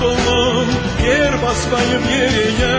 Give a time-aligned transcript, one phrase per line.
[0.00, 0.68] dolum
[1.06, 2.76] yer basmayıp yeriye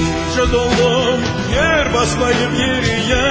[0.00, 1.20] İnce dolum
[1.54, 3.26] yer basmayıp yeriye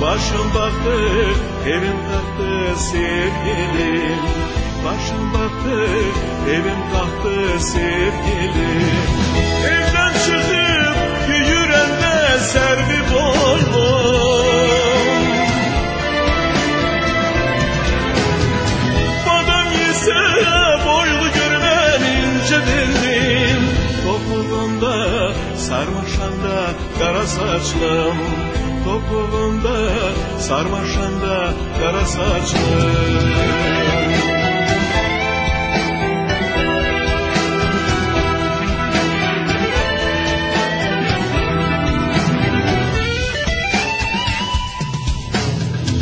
[0.00, 0.98] Başım baktı
[1.66, 4.18] evim taktı sevgilim.
[4.84, 5.88] Başım baktı
[6.50, 8.98] evim taktı sevgilim
[25.68, 26.58] sarmaşanda
[26.98, 28.18] kara saçlım
[28.84, 29.78] Topuğunda
[30.38, 33.28] sarmaşanda kara saçlım.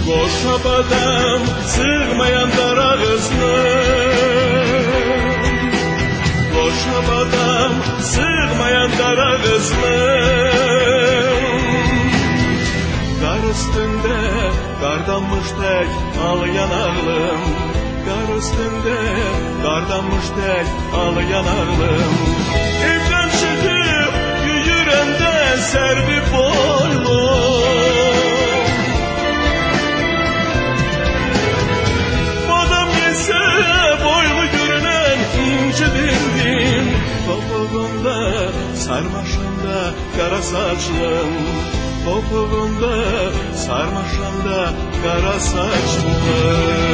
[0.06, 3.36] Koşa badam sığmayan dar ağızlım
[6.54, 7.35] Koşa badam sığmayan
[9.56, 9.86] ağızlım
[13.20, 14.18] Kar üstünde
[14.80, 15.88] kardanmış tek
[16.24, 17.40] ağlayan ağlım
[18.06, 18.98] Kar üstünde
[19.62, 22.16] kardanmış tek ağlayan ağlım
[22.84, 24.14] Evden çıkıp
[24.46, 27.06] yürüyende servi boylum.
[32.50, 33.42] Badam yese
[34.04, 36.90] boylu görünen ince dildim
[37.26, 38.26] Topuğunda
[39.66, 41.32] sarmaşında kara saçlım
[42.04, 44.72] Topuğunda sarmaşında
[45.02, 46.86] kara saçlım.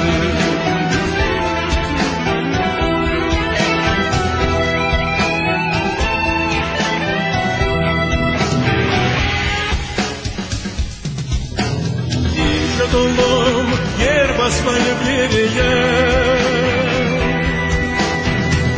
[12.93, 13.67] Dolum
[14.01, 15.73] yer basmayıp yeriye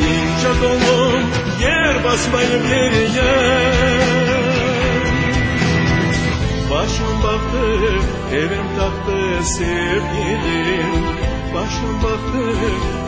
[0.01, 1.23] İnce dolum
[1.61, 3.74] yer basmayıp yeriye
[6.85, 7.67] Başım baktı
[8.33, 11.05] evim taktı sevgilim.
[11.55, 12.45] Başım baktı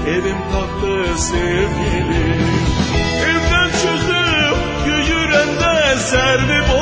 [0.09, 2.43] evim taktı sevgilim.
[3.27, 6.76] Evden çıkıp yürüyende servi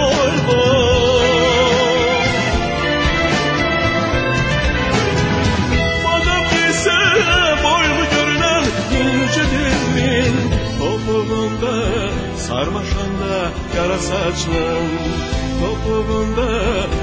[12.49, 14.89] sarmaşanda kara saçlım
[15.61, 16.49] Topuğunda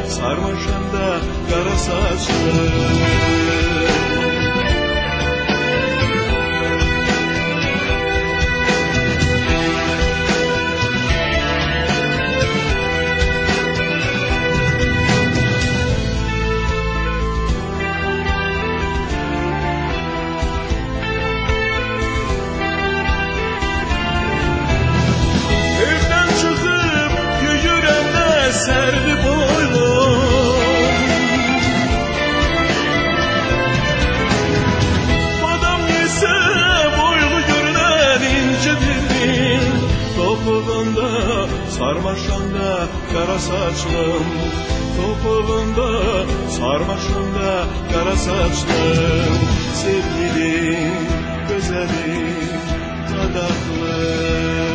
[0.07, 1.19] sarmaşanda
[1.49, 4.10] kara saçlım
[41.81, 44.23] sarmaşanda kara saçlım
[44.97, 46.03] Topuğunda
[46.49, 49.39] sarmaşanda kara saçlım.
[49.73, 50.93] Sevgilim,
[51.49, 52.59] güzelim,
[53.21, 54.70] adaklı